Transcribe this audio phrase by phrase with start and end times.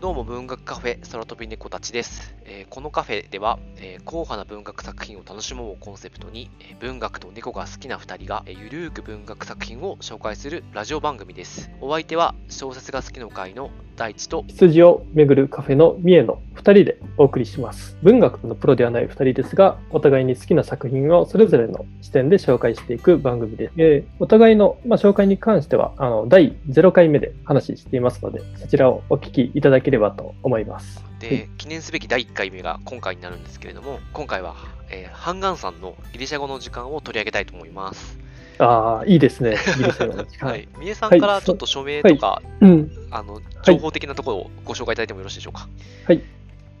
[0.00, 11.72] どうも文学カフェ空飛び猫たちです、えーこのカフェでは、えー硬派な文学作品を楽しもうをコンセプトに、えー文学と猫が好きな2人が、えーゆるーく文学作品を紹介するラジオ番組です。
[11.80, 17.96] お相手は小説が好きの会の大地と羊を巡るカフェの三重の2人でお送りします。
[18.02, 23.74] 文学のプロではない2人ですが、お互いに好きな作品をそれぞれの視点で紹介していく番組です。
[23.76, 31.04] えーお互いの、まあ、紹介に関してはあの第0回目で話していますので、そちらをお聞きいただければと思います。
[31.20, 34.54] で、はい記念すべき第1回目が今回になるんですけれども、今回は、
[34.90, 38.18] えーハンガンさんのギリシャ語の時間を取り上げたいと思います。
[38.58, 39.56] ああ、いいですね。
[39.76, 40.48] ギリシャ語の時間。
[40.50, 40.68] はい。
[40.78, 42.90] 三重さんからちょっと署名とか、うん。
[43.10, 45.68] あの、情報的なところをご紹介いただいてもよろしいでしょうか？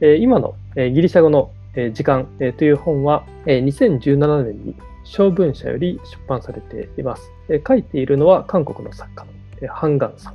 [0.00, 7.30] えー今の、えーギリシャ語の、えー時間、えーという本は、えー2017年に小文社より出版されています。
[7.48, 9.30] えー書いているのは韓国の作家の、
[9.62, 10.34] えーハンガンさん。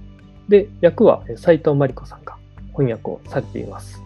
[0.49, 2.37] で、訳はえー斉藤真理子さんが
[2.75, 4.01] 翻訳をされています。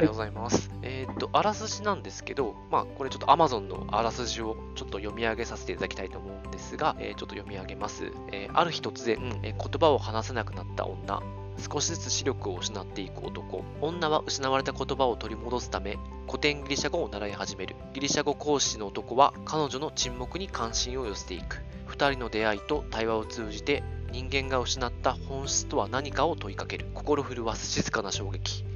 [0.00, 0.70] ありがとうございます。
[0.82, 8.10] えーっと、あらすじなんですけど、まあ、これちょっと Amazon のあらすじをちょっと読み上げさせていただきたいと思うんですが、えーちょっと読み上げます。
[8.32, 11.22] えーある日突然、え言葉を話せなくなった女、
[11.58, 17.76] 少しずつ視力を失っていく男、女は失われた言葉を取り戻すため、古典ギリシャ語を習い始める。
[17.92, 21.62] ギリシャ語講師の男は彼女の沈黙に関心を寄せていく。
[21.86, 26.86] 二人の出会いと対話を通じて、人間が失った本質とは何かを問いかける。
[26.94, 28.69] 心震わす静かな衝撃。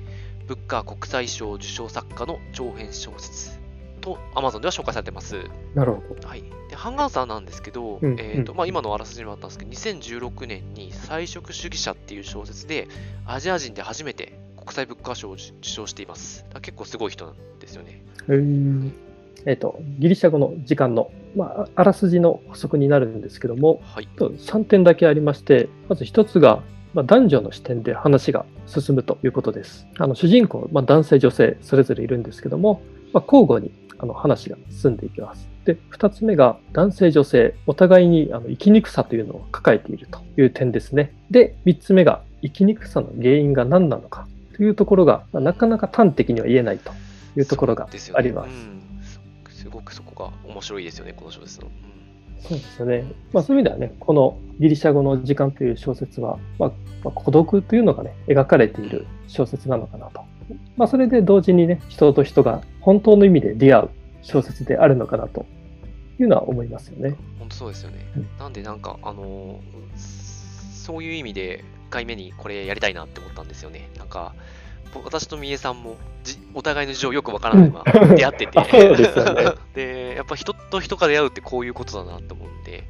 [0.46, 3.58] ブッカー国際賞受賞作家の長編小説
[4.00, 5.36] と Amazon では紹介されてます。
[5.74, 6.28] なるほど。
[6.28, 12.88] はい、でハンガンさんなんですけど、うんえーとうんまあ、今のあらすじにもあったんですけど、2016年に菜食主義者っていう小説で、
[13.26, 16.44] アジア人で初めて国際ブッカー賞を受賞しています。
[16.60, 18.02] 結構すごい人なんですよね。
[18.28, 18.90] えー
[19.46, 24.06] えーと、ギリシャ語の時間の、まあ、あらすじの補足になるんですけども、はい。
[24.06, 26.62] と3点だけありまして、まず1つが、
[26.94, 29.86] まあ、男女の視点で話が進むということです。
[29.98, 32.82] あの主人公、まあ、男性、女性、それぞれいるんですけども、
[33.12, 35.48] まあ、交互にあの話が進んでいきます。
[35.64, 41.12] で、2つ目が男性、女性、お互いにあの生きにくさというのを抱えているという点ですね。
[41.30, 46.92] で、3つ目が生きにくさの原因が何なのかというところが、まあなかなか端的には言えないと
[47.36, 48.28] いうところがそうですよね。
[48.30, 48.80] うん
[49.50, 51.68] すごくそこが面白いですよね、この小説の。
[51.68, 51.93] うん
[52.48, 53.04] そうですよね。
[53.32, 56.72] まあ、そういう意味ではね、このギリシャ語の時間という小説は、まあ
[57.02, 60.22] まあ孤独というのがね、描かれている小説なのかなと。
[60.76, 63.90] まあ、それで同時にね、人と人が本当の意味で出会う
[64.22, 65.46] 小説であるのかなと
[66.20, 67.16] いうのは思いますよね。
[67.38, 68.06] 本当そうですよね。
[68.16, 70.34] うんなんでなんか、あのー
[70.84, 73.88] そういう意味で、1回目にこれやりたいなって思ったんですよね。
[73.96, 74.40] なんか、ぼ
[75.04, 79.52] 私と三重さんもじお互いの事情よくわからないまま 出会ってて、でね。
[79.74, 82.84] で、やっぱ人と人が出会うってこういうことだなと思うんで、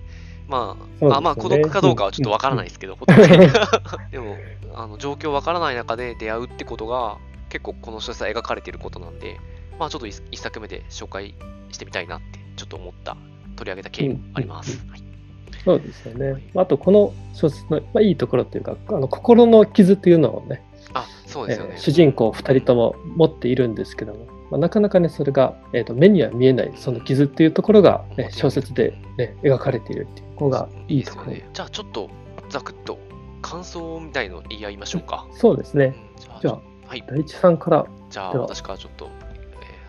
[0.49, 1.11] まあ、ね。
[1.13, 2.99] あまあ孤独かどうかはちょっとわからないですけど、
[4.11, 4.37] でも、
[4.75, 9.39] あの状況わからない中で出会うってことが、結構この小説は描かれていることなんで、
[9.79, 11.35] まあちょっと一一作目で紹介
[11.71, 13.17] してみたいなってちょっと思った、
[13.57, 14.85] 取り上げた経緯もあります。
[14.91, 15.03] はい。
[15.65, 16.43] そうですよね。
[16.55, 20.74] あと、この小説の、まあ、いいところというか、あの心の傷というのをね、あ、
[21.35, 21.73] そうですよね。
[21.75, 31.49] えー主人公2人とも持っているんですけども、まあ、なかなかねそれが、えーと目には見えないその傷っていうところが、ね、小説で、ね、描かれているっていうここがいいですよね。
[31.53, 32.09] じゃあちょっと
[32.49, 32.99] ざくっと
[33.43, 35.27] 感想みたいの言い合いましょうか。
[35.33, 35.97] そうですね
[36.35, 37.05] うんじゃあはい。
[37.09, 39.35] 大地さんからじゃあ私からちょっと、えー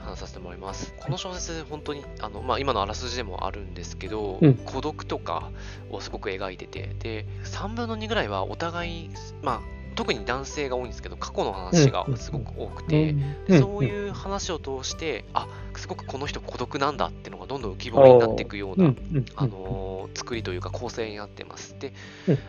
[0.06, 0.94] 話させてもらいます。
[1.00, 5.50] この小説、本当にあの、まあ、今のあらすじでもあるんですけど、うん孤独とか
[5.90, 9.10] をすごく描いてて、で、3分の2ぐらいはお互い、
[9.42, 13.14] まあ、特に男性が多いんですけど、過去の話がすごく多くて、
[13.48, 18.94] でそうういう話を通して、あすごくこの人孤独なんだっていうのがどんどん浮き彫りになっていくような、
[19.36, 21.76] あのー作りというか構成になってます。
[21.80, 21.94] で、
[22.28, 22.40] うん。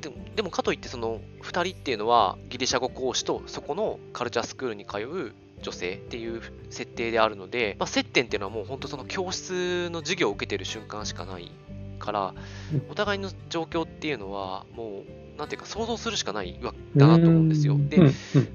[0.00, 11.50] でもでもかといってその2人っていうのはギリシャ語講師とそこのカルチャースクールに通う女性っていう設定であるので、まあ、接点っていうのはもう本当その教室の授業を受けてる瞬間しかない
[11.98, 12.34] から
[12.72, 12.82] うん。
[12.90, 17.76] お互いの状況っていうのはもうなんていうか想像するしかないわだなと思うんですよ。
[17.78, 17.98] で、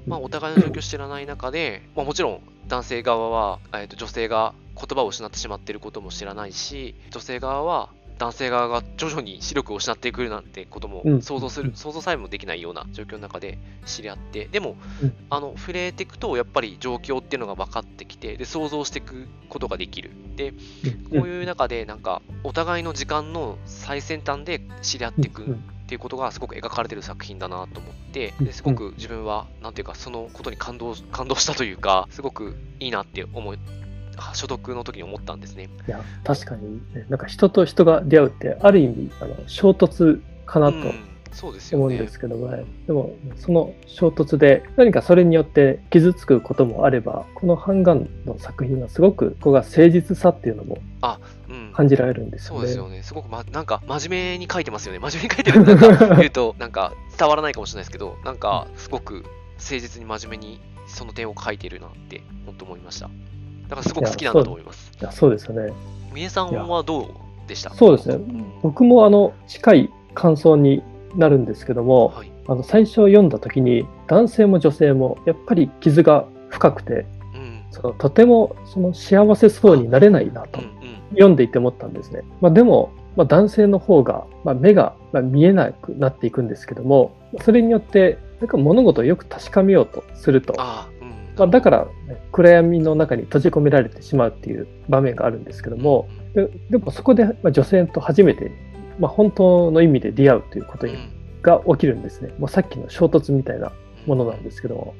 [0.06, 7.90] まあ、お互いの状況を知らない中で、まあ、もちろん男性側は、えー、と女性が言葉を失ってしまっていることも知らないし女性側は
[8.22, 11.22] 男性側が徐々に視力を失ってくるなんてこともうん。
[11.22, 14.46] 想像する、想像さえもできないような状況の中で知り合って。
[14.46, 15.14] でも、うん。
[15.28, 20.12] あの触れていくとやっぱり状況っていうのが分かってきてで想像していくことができる。
[20.36, 20.54] で
[21.12, 21.20] うん。
[21.20, 25.58] こういう中でなんかお互いの時間の最先端で知り合っていく
[25.92, 33.58] っていうことがすごく描かれてる作品だなと思ってうんですごく自分はなんていうかそのことに感動感動したというかすごくいいなって思い
[34.16, 35.68] あ所読の時に思ったんですね。
[35.86, 42.64] いや確かに、ね、なんか人と人が出会うってある意味あの衝突かなとうんそうですよね思うんですけどもね。
[42.86, 51.41] でも、その衝突で何かそれによって傷つくこともあれば、このハンガンの作品はすごく、ここが誠実さっていうのもうん
[51.72, 52.58] 感じられるんですよね。
[52.60, 53.02] そうですよね。
[53.02, 54.98] すごく、ま、なんか、真面目に書いてますよね。
[54.98, 59.24] 真面目に書いてるってなんか言うと、 なんか、伝わらないかもしれないですけど、なんか、すごく
[59.58, 63.06] 誠実に真面目にその点を書いてるなって、本当思いました。
[63.06, 63.10] だ
[63.70, 64.92] から、すごく好きなんだと思います。
[65.00, 65.72] いやそうですよね。
[66.12, 67.08] みえさんはどう
[67.48, 67.70] でした？
[67.70, 70.82] そうですねん僕もあの近い感想に
[71.16, 72.30] なるんですけども、はい。
[72.48, 77.62] あの最初読んだ時に男性も女性もやっぱり傷が深くてうん。
[77.70, 80.60] そのとてもその幸せそうになれないなと。
[81.12, 82.22] 読んでいて思ったんですね。
[82.40, 90.88] まあ、でも、まあ、男性の方が、まあ、目がまあ見えなくなっていくんですけどもそれによってなんか物事をよく確かめようとすると、あ
[91.36, 98.50] だから、ね、暗闇の中に閉じ込められてしまうっていう場面があるんですけども、ででもそこでまあ女性と初めて、
[98.98, 100.96] まあ、本当の意味で出会うということうん、
[101.42, 102.32] が起きるんですね。
[102.38, 103.72] もうさっきの衝突みたいな
[104.06, 104.94] ものなんですけども、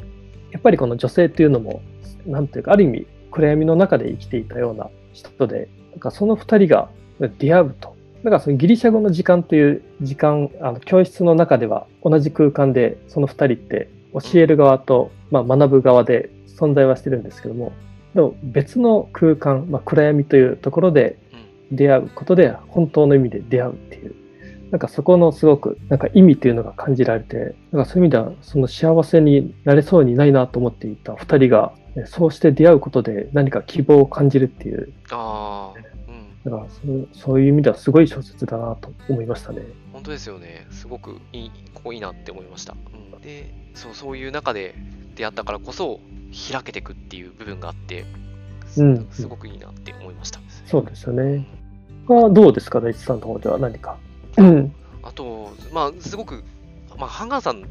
[0.51, 1.83] やっぱりこの女性っていうのも、
[2.27, 6.89] なんていうか、ある意味、暗闇の中で生きていたような人で、なんかその二人が
[7.39, 7.95] 出会うと。
[8.25, 17.73] だからそのギリシャ語の時間という時間、あの教室の中では同じ空間でその二人って教える側と、まあ、学ぶ側で存在はしてるんですけども、
[18.15, 21.77] でも別の空間、まあ、暗闇というところでうん。
[21.77, 24.15] 出会うことで本当の意味で出会うっていう。
[24.73, 35.79] なんかそこのすごくなんか意味っていうのが感じられてなんかそういう意味ではその幸せになれそうにないなと思っていた2人がねそうして出会うことで何か希望を感じるっていうああ、
[36.09, 36.51] うん。
[36.51, 39.63] だからそうそういう意味ではすごい小説だなと思いましたね。
[39.93, 40.67] 本当ですよね。
[40.71, 42.75] すごくいい、ここいいなって思いました。
[43.15, 44.75] うん、で、そう、そういう中で
[45.15, 46.01] 出会ったからこそ、
[46.51, 48.05] 開けていくっていう部分があって、
[48.67, 50.41] すうんすごくいいなって思いました。
[50.67, 51.47] そうですよね。
[52.09, 53.97] はどうですか大地さんの方では何か。
[54.39, 54.75] うん。
[55.03, 56.43] あと、まあ、すごく、
[57.03, 57.63] まあ、ハンガーさん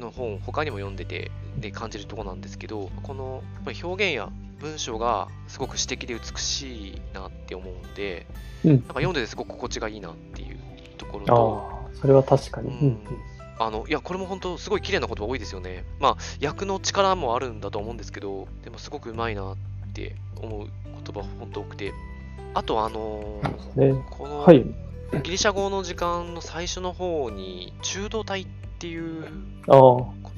[0.00, 4.30] の本、他にも読んでて、で感じるところなんですけど、このやっぱり表現や
[4.60, 8.26] 文章がすごく詩的で美しいなって思うんで、
[8.64, 10.56] うんなんか読んでてすごく心地がいいなっていう
[10.96, 12.70] ところと、ああ、それは確かに。
[12.70, 12.98] うん
[13.60, 15.84] あのいやこれも本当すごい綺麗な言葉多いですよね。
[16.00, 19.56] まあ役の力もあるんだと思うんですけど、でもすごくうまいなっ
[19.92, 21.92] て思う言葉本当多くて、
[22.54, 24.64] あとあのーね、このはい。
[25.24, 28.46] ギリシャ語の時間の最初の方に中道体っ
[28.78, 29.24] ていう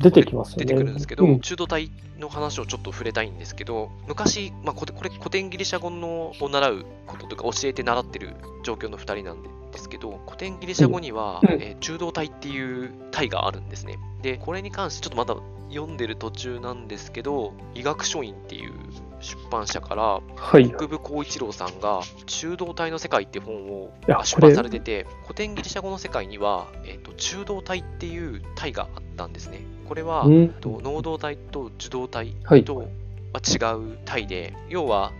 [0.00, 0.64] 出てきますよね。
[0.64, 13.98] 出てくるんですけど、うん中道体の話をちょっと触れたいんですけど、昔、まあ、これ古典ギリシャ語のを習うこととか教えて習ってる状況の2人なんですけど、古典ギリシャ語には、うんえー中道体っていう体があるんですね。
[14.22, 15.34] で、これに関してちょっとまだ
[15.70, 18.72] 読んでる途中なんですけど、医学書院っていう
[19.20, 20.70] 出版社から、はい。
[20.70, 23.92] 国分光一郎さんが中道体の世界って本を
[24.24, 29.62] 出版されてて、古典ギリシャ語の世界には、えー、と中道体っていう体があったんですね。
[29.88, 32.88] これは、うんと能動体と受動体はいと、
[33.32, 35.12] まあ、違う体で、要は、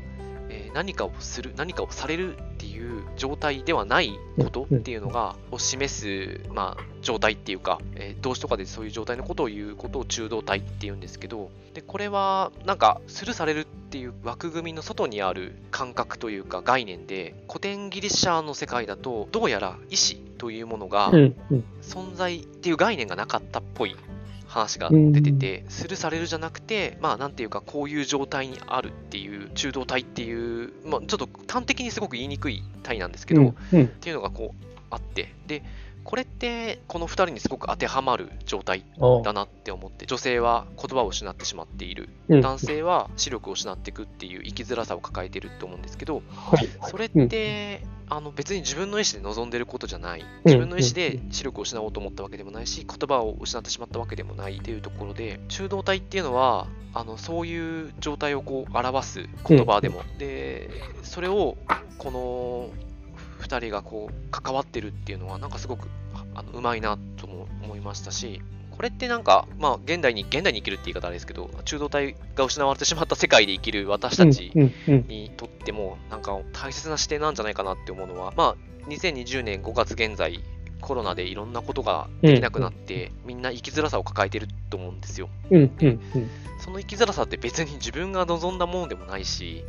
[0.49, 21.11] えー何かをする、何かをされるっていう状態ではないことっていうのが、を示す、まあ、状態っていうか、えー動詞とかでそういう状態のことを言うことを中動体って言うんですけど、でこれはなんかするされるっていう枠組みの外にある感覚というか概念で古典ギリシャの世界だとどうやら意志というものが
[21.81, 23.97] 存在っていう概念がなかったっぽい
[24.51, 33.55] 話が出てて、するされるじゃなくて、まあなんていうかこういう状態にあるっていう中道体っていう、まあ、ちょっと端的にすごく言いにくい体なんですけど、っ
[34.01, 35.63] ていうのがこうあってで
[36.05, 42.09] これってこの2人にすごく当てはまる状態あだなって思って女性は言葉を失ってしまっている。
[42.29, 42.41] うん。
[42.41, 46.69] 男性は視力を失っていくっていう生きづらさを抱えてると思うんですけどはい。
[46.91, 47.29] それっうん。
[47.29, 50.25] てあの別に自分の意思で望んでることじゃない。
[50.45, 60.03] 自分の意思で視力を失おうと思ったわけでもないし言葉を失ってしまったわけでもないっていうところで中道体っていうのはあのそういう状態をこう表す言葉でも。
[60.19, 60.71] で
[61.03, 61.57] それを
[61.99, 62.71] この
[63.51, 68.41] 2人がこう関わってるっていうのはなんかすごくああのうまいなとも思いましたし
[68.81, 74.53] これってなんか、まあ、現代に、現代に生きるって言い方あれですけど、中道体が失われてしまった世界で生きる私たち
[74.87, 80.41] にとっても、なんか大切な視点なんじゃないかなって思うのは、まあ、2020年5月現在、
[80.81, 85.29] コロナでいろんなことができなくなって、みんな生きづらさを抱えてると思うんですよ。
[86.65, 89.63] その生きづらさって別に自分が望んだものでもないし、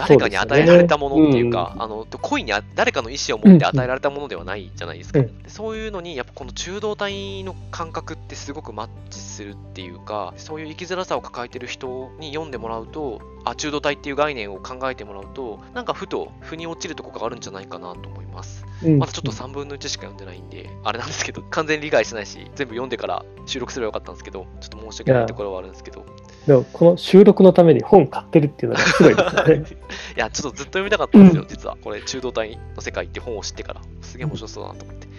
[0.00, 1.84] 誰かに与えられたものっていうか、そうね。
[1.84, 5.18] あの恋にあ誰かの意思を持って与えられたものではないじゃないですか。
[5.18, 5.42] うん。
[5.42, 18.66] でそういうのに、やっぱこの中道体の感覚ってすごくマッチすするっていうかそういう生きづらさを抱えてる人に読んでもらうとあ中度体っていう概念を考えてもらうとなんかふと腑に落ちるところがあるんじゃないかなと思います。
[18.84, 18.98] うん。
[18.98, 26.04] まだちょっと3分の1しか読んでないんで、あれなんですけど、 完全に理解してないし、全部読んでから収録すればよかったんですけど、ちょっと申し訳ないところはあるんですけど、
[26.46, 29.64] でもこの収録のために本買ってるっていうのがすごいですよね。
[30.16, 31.76] いや、ちょっとずっと読みたかったんですよ、実は。
[31.80, 35.06] これ、中道体の世界って本を知ってから、すげえ面白そうだなと思って。
[35.06, 35.12] で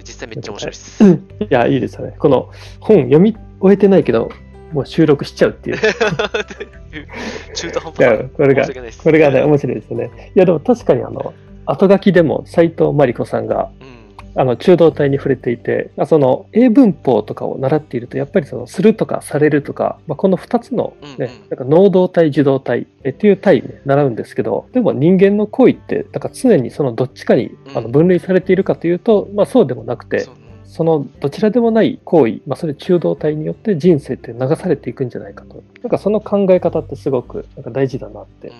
[0.00, 1.04] 実際めっちゃ面白いです。
[1.04, 2.14] いや、いいですよね。
[2.18, 2.50] この
[2.80, 4.30] 本読み終えてないけど、
[4.72, 5.78] もう収録しちゃうっていう。
[7.54, 8.24] 中途半端さ。
[8.36, 8.66] これが。
[9.02, 10.32] これがね、面白いですよね。
[10.34, 11.34] いや、でも確かにあの、
[11.66, 13.97] 後書きでも斉藤真理子さんが、うん。
[14.34, 30.26] あの、中道体に触れていて、あその、英文法とかを習っていると、やっぱりその、するとかされるとか、まあ、この2つのね、うんうんなんか能動体、受動体えっていう体ね、習うんですけど、でも人間の行為って、なんか常にそのどっちかにあのうん分類されているかというと、まあそうでもなくて
[30.64, 35.62] そ、のどちらでもない行為、まあ、それ中道体によって人生って流されていくんじゃないかと。
[35.82, 38.52] なんかその考え方ってすごくなんか大事だなって、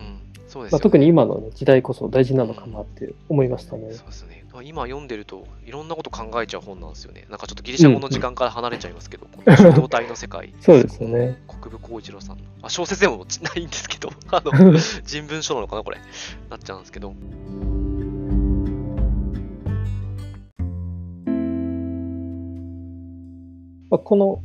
[0.70, 3.92] ま特に今の、ね、時代こそ大事なのかなって思いましたね。
[3.92, 4.37] そうですね。
[4.62, 7.26] 今読んでると、いろんなこと考えちゃう本なんですよね。
[7.28, 10.54] なんかちょっとギリシャ語の時間から離れちゃいますけど、この中道体の世界。
[10.60, 11.40] そうですよね。
[11.46, 12.44] 国分光一郎さんの。
[12.62, 14.52] あ、小説でもないんですけど、 あの、
[15.04, 15.98] 人文書なのかな、これ。
[16.50, 17.14] なっちゃうんですけど。
[23.90, 24.42] まあ、この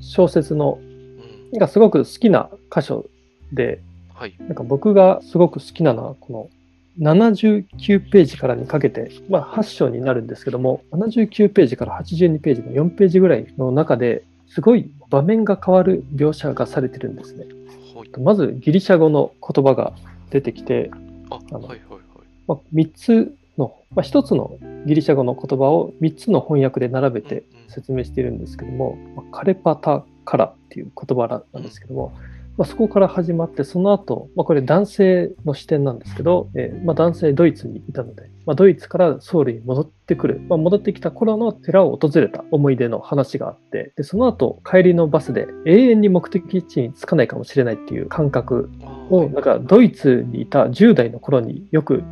[0.00, 1.50] 小説のうん。
[1.52, 3.06] なんかすごく好きな箇所
[3.52, 3.82] で、
[4.14, 4.36] はい。
[4.38, 6.50] なんか僕がすごく好きなのは、この
[6.98, 17.46] 79ページからにかけて、まあ8章になるんですけども、79ページから82ページの4ページぐらいの中ですごい場面が変わる描写がされてるんですね。
[17.94, 18.20] はい。
[18.20, 19.92] まずギリシャ語の言葉が
[20.30, 20.90] 出てきて、
[21.30, 22.00] あ、あのはいはいはい。
[22.48, 32.12] まあ、3つの、まあ、1つのギリシャ語の言葉を3つの翻訳で並べてうんうん説明しているんですけども、まあカレパタカラっていう言葉なんですけども、
[32.60, 48.70] まあ、そこから始まって、その後、まあ、これ男性の視点なんですけど、えーまあ、男性ドイツにいたので、まあ、ドイツからソウルに戻ってくる、まあ、戻ってきた頃の寺を訪れた思い出の話があって、でその後帰りのバスで永遠に目的地に着かないかもしれないっていう感覚
[49.08, 52.02] を、なんかドイツにいた10代の頃によく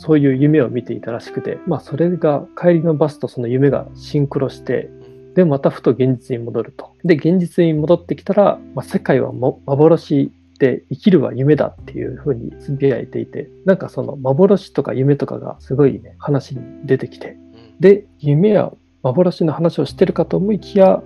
[0.00, 5.03] そういう夢を見ていたらしくて、まあそれが帰りのバスとその夢がシンクロして、うん
[5.34, 6.92] で、またふと現実に戻ると。
[7.04, 17.44] で、現実に戻ってきたら、まあ、世界はも幻で生きるは夢だっていうふうにつぶやいていて、なんかその幻とか夢とかがすごいね、話に出てきて、うん
[17.80, 18.72] で、夢や
[19.02, 21.02] 幻の話をしてるかと思いきや、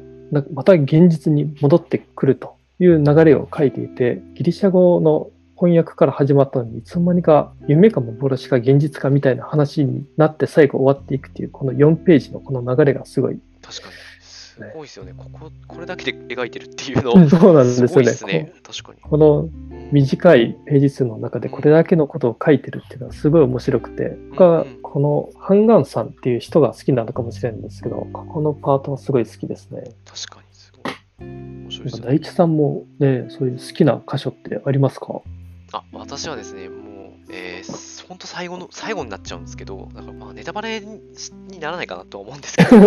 [0.52, 13.38] また現実に戻ってくるという流れを書いていて、ギリシャ語の翻訳から始まったのに、いつの間にか夢か幻か現実かみたいな話になって最後終わっていくっていう、この4ページのこの流れがすごい。
[13.62, 13.94] 確かに。
[14.58, 15.14] すごいですよね。
[15.16, 18.44] ここ、これだけで描いてるっていうの、そうなんですよね。
[18.44, 18.52] ね。
[18.62, 19.00] 確かに。
[19.00, 29.82] このうん短いページ数の中でこれだけのことを書いてるっていうのはすごい面白くて、僕はこのハンガンさんっていう人が好きなのかもしれないんですけど、ここのパートはすごい好きですね。
[30.04, 31.26] 確かに、すごい。
[31.26, 32.06] 面白いですね。
[32.06, 35.22] 大地さんもね、そういう好きな箇所ってありますか？
[35.72, 41.00] あ、私はですね、もう、えー、ほんと最後の、最後になっちゃうんですけど、だからまあネタバレに
[41.50, 42.80] にならないかなとは思うんですけど、 あ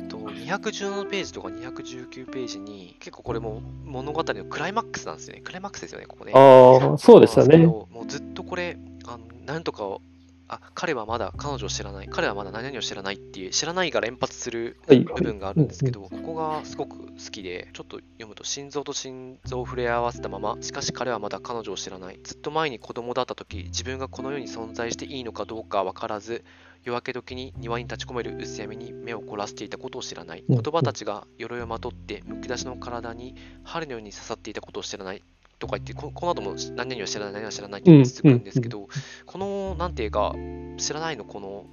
[0.00, 5.40] のと217ページとか219ページに、結構これも物語のクライマックスなんですよね。
[5.42, 6.32] クライマックスですよね、ここね。
[6.34, 7.58] ああ、そうですよね。
[7.58, 10.02] もうずっとこれ、あのなんとかを、
[10.50, 22.18] あ、彼はまだ彼女を知らない、彼はまだ何々を知らないっていう、知らないが連発するはい部分があるんですけど、ここがすごく好きで、ちょっと読むと、心臓と心臓を触れ合わせたまま、しかし彼はまだ彼女を知らない。
[22.22, 26.44] ずっと前に子供だった時、自分がこの世に存在していいのかどうかわからず、
[26.84, 30.44] 夜明け時に庭に立ち込める薄闇に目を凝らしていたことを知らない。
[30.48, 35.22] うん言葉たちが鎧をまとって、むき出しの体に針のように刺さっていたことを知らない。
[35.58, 38.88] とか言って、ここの後も何々は知らない、何々は知らないって続くんですけど、
[39.26, 40.34] この、なんていうか、
[40.76, 41.66] 知らないのこの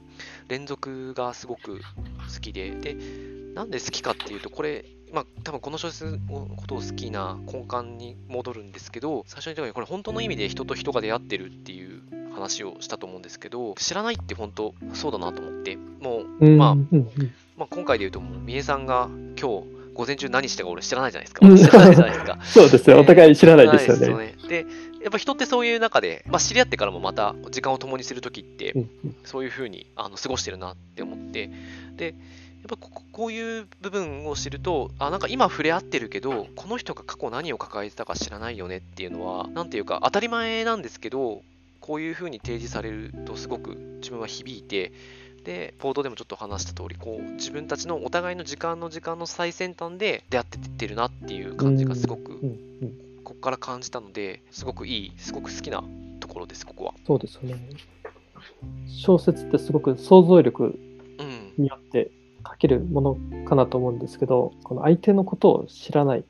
[0.47, 1.79] 連続がすごく
[2.33, 2.95] 好きで、で、
[3.53, 12.01] なんで好きかっていうと、これ、まあ、多分この小説のことを好きな根幹に戻るんですけど、最初に言ったように、これ本当の意味で人と人が出会ってるっていう
[12.35, 16.75] 話をしたと思うんですけど、知らないって本当そうだなと思って、もう、うんまあ
[17.57, 21.47] まあ、今回で言うと、もう、みえさんが今日、午前中何してか俺知らないじゃないですか。
[21.57, 22.39] 知らないじゃないですか。
[22.43, 22.95] そうですね。
[22.95, 24.13] お互い知らないですよね。
[24.13, 24.65] はいそうねで、
[25.01, 31.49] やっぱ人ってそういう中で、まあ、知り合ってからもまた時間を共にするときって、うんうんそういうふうにあの過ごしてるなって思って、
[31.95, 32.13] で、やっ
[32.69, 41.43] ぱこここういう部分を知ると、あ、なんか今触れ合ってるけど、この人が過去何を抱えてたか知らないよねっていうのは、なんていうか当たり前なんですけど、
[41.85, 44.91] こういうふうに提示されるとすごく自分は響いて、
[45.43, 52.49] で、冒頭でもちょっと話した通り、こう、自分たちのお互いの時間の時間の最先端で出会ってってるなっていう感じがすごく、うん
[52.81, 52.91] うん、
[53.23, 55.83] ここから感じたので、すごくいい、すごく好きな
[56.21, 56.95] ところです、ここは。
[57.05, 57.69] そうですよね。
[58.87, 60.79] 小説ってすごく想像力
[61.19, 61.63] うん。
[61.63, 62.09] によって
[62.47, 66.25] 書けるものかなと思うんですけど、この相手のことを知らない、うん。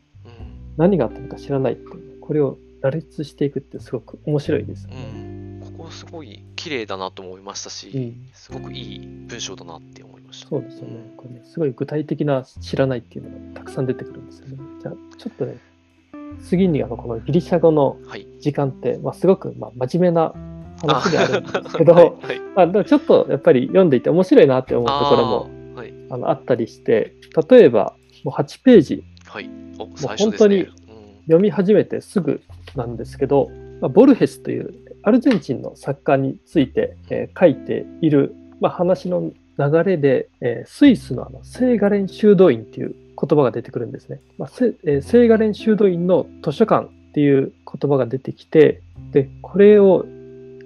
[0.76, 1.84] 何があったのか知らないって
[2.20, 5.22] これを羅列していくってすごく面白いですようね。
[5.22, 5.25] ん。
[5.96, 10.50] すごい綺麗だなと思いましたし、うんすごくいい文章だなって思いました。
[10.50, 11.14] そうですよね。
[11.18, 14.58] これね、すごい具体的な知らないっていうのがたくさん出てくるんですよね。
[14.82, 15.58] じゃあ、ちょっとね、
[16.44, 18.28] 次にあのこのギリシャ語のはい。
[18.40, 20.34] 時間って、まあ、すごくまあ真面目な
[20.82, 25.94] 話であるんですけど、 はいはいまあ、でもちょっとやっぱり読んでいて面白いなって思うところもあーはい。
[26.10, 27.16] あのあったりして、
[27.50, 29.50] 例えばもう8ページはい。
[29.80, 30.56] お、最初ですね。
[30.58, 30.86] うん
[31.26, 32.42] 読み始めてすぐ
[32.76, 33.50] なんですけど、
[33.82, 34.74] まあ、ボルヘスという
[35.06, 44.20] アルゼンチンの作家について、えー書いている、まあ、話の流れで、えースイスのあの聖ガレン修道院っていう言葉が出てくるんですね。
[44.38, 48.82] まあせえー聖ガレン修道院の図書館っていう言葉が出てきて、
[49.12, 50.06] で、これを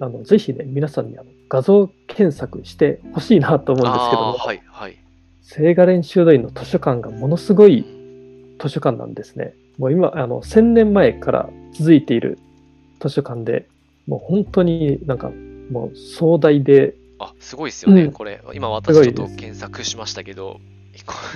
[0.00, 4.62] あのぜひね、皆さんにあの画像検索してほしいなと思うんですけども、はい。
[4.66, 4.96] はい。
[5.42, 7.84] 聖ガレン修道院の図書館がものすごい
[8.58, 9.54] 図書館なんですね。
[9.76, 12.38] もう今、あの、1000年前から続いている
[13.00, 13.66] 図書館で、
[14.10, 15.30] もう本当になんか、
[15.70, 18.42] もう壮大で、あ、すごいですよね、うんこれ。
[18.54, 20.60] 今私ちょっと検索しましたけど、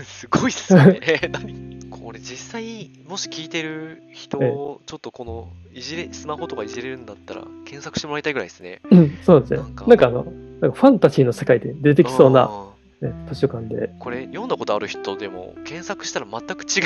[0.02, 1.00] すごい っすよね。
[1.30, 1.78] 何？
[1.88, 8.80] これ実際、もし聞いてる人、ええちょっとこの、いじれ、スマホとかいじれるんだったら、検索してもらいたいぐらいですね。
[8.90, 9.58] うん、そうですね。
[9.58, 10.24] なんかなんかあの、
[10.60, 12.50] なんかファンタジーの世界で出てきそうな、
[13.28, 16.80] 図書館で、ーこれ、読んだことある人でも、検索したら全く違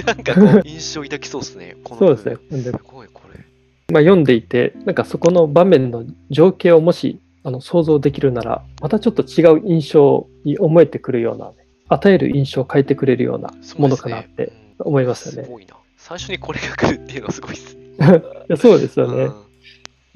[0.00, 1.76] う、 なんかこう、印象抱きそうですね。
[1.84, 2.62] このそうですね。
[2.62, 3.44] すごい、これ。
[3.92, 11.52] まあ、読んでいて、なんかそこの場面の情景をもしあの想像できるなら、またちょっと違う印象に思えてくるような、
[11.88, 15.44] 与える印象を変えてくれるようなものかなってうん思いますよね。
[15.44, 15.76] すごいな。
[15.96, 17.82] 最初にこれが来るっていうのはすごいですね。
[18.48, 19.24] いやそうですよね。
[19.24, 19.46] うん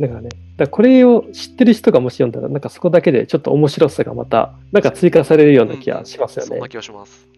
[0.01, 6.69] だからね、だからこれを知ってる人がもし読んだら、なんかそこだけでちょっと面白さがまた、なんか追加されるような気がしますよねそんな。
[6.71, 7.29] 気がします。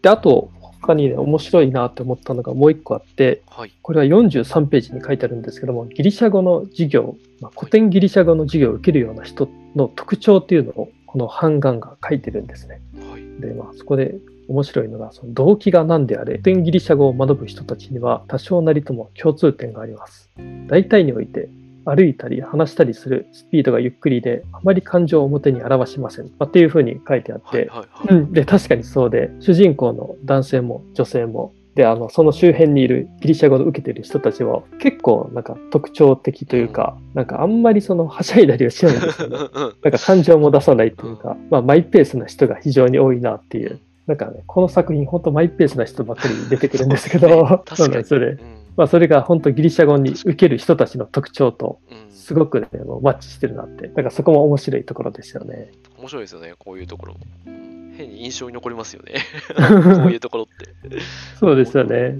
[0.00, 3.72] で、あと、他にね、面白いなって思ったのがもう一個あって、はい。
[3.82, 12.80] これは43ページに書いてあるんですけども、ギリシャ語の授業、まあ、古典ギリシャ語の授業を受けるような人の特徴っていうのを、この版元が書いてるんですね。
[13.10, 13.40] はい。
[13.40, 14.16] で、まあ、そこで
[14.48, 20.30] 面白いのが、その動機が何であれ、古典ギリシャ語を学ぶ人たちには多少なりとも共通点があります。
[20.68, 21.48] 大体において、
[21.94, 26.26] 歩いたり話したりするスピードがゆっくりで、あまり感情を表に表しません。
[26.26, 27.68] まあ、っていうふうに書いてあって、はい。
[27.68, 28.08] はい。
[28.08, 28.14] はい。
[28.14, 39.36] うん、で確かにそうで主人公の男性も女性もであのその周辺にいるギリシャ語を受けている人たちは結構なんか特徴的というか、なんかあんまりそのはしゃいだりはしないんですよね。
[39.36, 43.78] うんうんなんか感情も出さないというか、まあ、マイペースな人が非常に多いなっていう。
[44.08, 48.38] なんかね、この作品、本当マイペースな人ばっかり出てくるんですけど、 そうなんですよね。
[48.78, 53.88] うんまあ、それが本当ギリシャ語に受ける人たちの特徴とうんすごくね、もうマッチしてるなって。
[53.88, 55.72] だからそこも面白いところですよね。
[55.98, 59.14] 面白いですよね、こういうところ変に印象に残りますよね。
[59.56, 60.98] こういうところって。
[61.40, 62.16] そうですよね。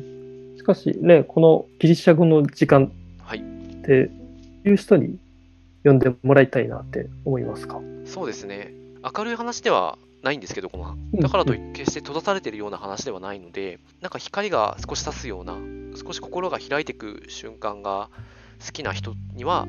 [0.56, 2.90] しかしね、このギリシャ語の時間
[3.22, 3.38] はい。
[3.38, 3.42] っ
[3.84, 4.10] て
[4.64, 5.18] いう人に
[5.84, 7.80] 読んでもらいたいなって思いますか？
[8.04, 8.72] そうですね。
[9.16, 15.56] 明るい話ではないんですけど、このだからといって決して閉ざされているような話ではないので、なんか光が少し差すような、
[15.96, 18.08] 少し心が開いていく瞬間が
[18.64, 19.66] 好きな人には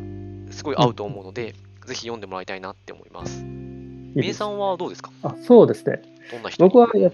[0.52, 1.54] すごい合うと思うので、
[1.86, 3.42] ぜひ読んでもらいたいなって思います。
[3.42, 5.12] いいみえですさんはどうですか？
[5.24, 6.02] あそうですね。
[6.32, 6.64] どんな人？
[6.64, 7.12] に僕はや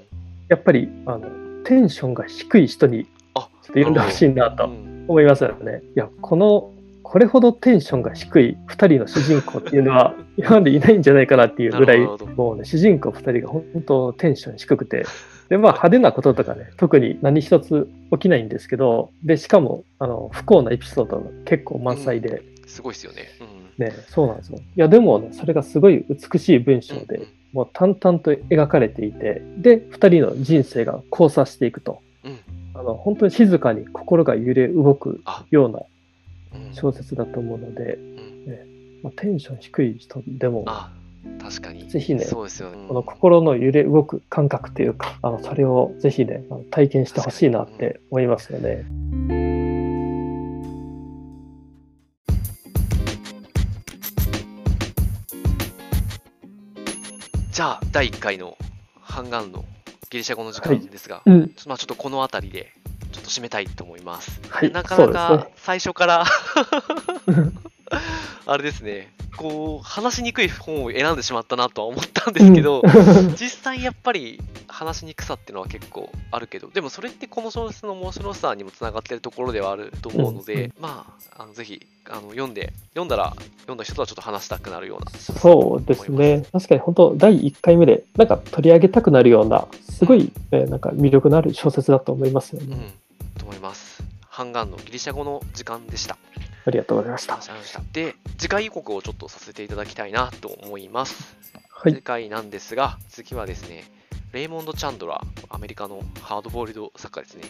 [0.48, 1.30] やっぱりあの
[1.66, 5.06] テンションが低い人にあちょっと読んでほしいなとうん。
[5.08, 5.84] 思いますよね。
[5.96, 6.72] いや、この、
[7.08, 15.06] これほどテンションが低い2人の主人公っていうのは 今までいないんじゃないかなっていうぐらい、もうね、主人公2人が本当テンション低くて、
[15.48, 23.18] で、まあ派手なこととかね、特に何一つ起きないんですけど、で、しかも、あの、不幸なエピソードが結構満載で、すごいですよね。
[23.78, 23.86] うん。
[23.86, 24.58] ね、そうなんですよ。
[24.58, 32.02] いや、でもね、それがすごい美しい文章で、うんもう淡々と描かれていて、で、2人の人生が交差していくと。
[32.26, 32.38] うん。
[32.74, 35.46] あの本当に静かに心が揺れ動くあ。
[35.52, 35.95] ようなうん
[36.74, 38.26] 小説だと思うので、うん
[39.04, 40.92] まあ、テンション低い人でも、あ、
[41.40, 41.88] 確かに。
[41.88, 42.88] ぜひねそうですよね。
[42.88, 48.84] この心の揺れ動く感覚というか、あのそれをぜひね、あの体験してほしいなって思いますよね。
[57.52, 58.58] じゃあ、第1回の
[59.00, 59.64] ハンガンの
[60.10, 62.74] ギリシャ語の時間ですが、うん、まあ、ちょっとこの辺りで
[63.12, 64.42] ちょっと締めたいと思います。
[64.50, 66.26] はいなかなか最初から
[68.46, 72.82] あれですね、こう、話しにくい本を選んでしまったなとは思ったんですけど、
[73.40, 81.06] 実際やっぱり話しにくさっていうのは結構あるけど、でもそれってこの小説の面白さにもつながってるところではあると思うので、ま
[81.38, 85.12] あ、あのぜひあの読んで、読んだら、読んだ人とはちょっと話したくなるような。
[85.20, 86.46] そうですね。
[86.52, 92.76] 確かに本当、第1回目で、なんか取り上げたくなるような、すごい、えーなんか魅力のある小説だと思いますよね。
[92.76, 94.04] うん、と思います。
[94.30, 96.18] ハンガンのギリシャ語の時間でした。
[96.66, 97.40] ありがとうございました。
[97.94, 101.38] で、次回予告をちょっとさせていただきたいなと思います。
[101.70, 101.94] はい。
[101.94, 103.84] 次回なんですが、次はですね、
[104.32, 107.44] レイモンド・チャンドラー、アメリカのハードボイルド作家ですね。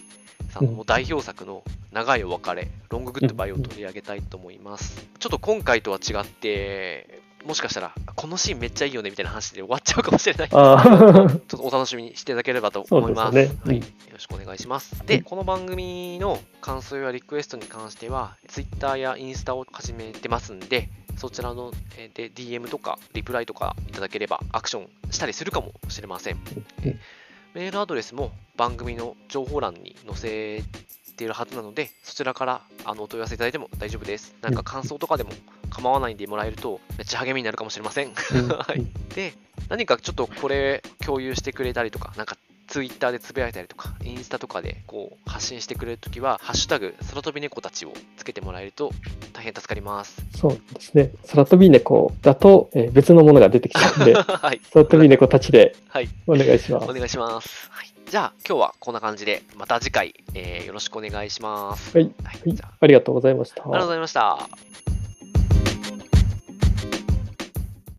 [0.52, 5.08] さんのうん代表作の長いお別れ、ロング・グッド・バイを取り上げたいと思います。
[5.20, 10.50] ちょっと今回とは違って、もしかしたら、このシーンめっちゃいいよねみたいな話で終わっちゃうかもしれない。
[10.50, 13.32] ちょっとお楽しみにしていただければと思います。
[13.32, 15.06] すねはい、うんよろしくお願いします。
[15.06, 26.38] で、この番組の感想やリクエストに関しては、Twitter やインスタを始めてますんで、そちらのえーで DM とかリプライとかいただければアクションしたりするかもしれません
[27.54, 30.62] メールアドレスも番組の情報欄に載せ
[31.16, 34.36] ているはずなので、そちらからあのお問い合わせいただいても大丈夫です。
[34.42, 35.32] なんか感想とかでも
[35.76, 38.08] 構わないんでもらえると、めっちゃ励みになるかもしれません。
[38.34, 38.86] うん はい。
[39.14, 39.34] で、
[39.70, 48.92] 何かちょっとこれ共有してくれたりとか、なんかツイッターでつぶやいたりとか、インスタとかでこう発信してくれるときは、ハッシュタグ、空飛び猫たちをつけてもらえると
[49.34, 50.16] 大変助かります。
[50.36, 51.12] そうですね。
[51.32, 54.62] 空飛び猫だと、えー別のものが出てきちゃうんで、 はい。
[54.74, 56.10] 空飛び猫たちではい。
[56.28, 56.94] お願いしますお。
[56.94, 57.68] 願いします。
[57.70, 57.92] はい。
[58.10, 61.96] じゃあ、今日はこんな感じで、また次回、えーよろしくお願いします。
[61.98, 62.12] はい。
[62.24, 62.38] はい。
[62.38, 63.64] はいじゃあ、ありがとうございました。
[63.64, 64.85] ありがとうございました。